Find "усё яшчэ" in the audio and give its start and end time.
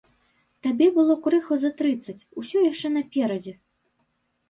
2.43-2.87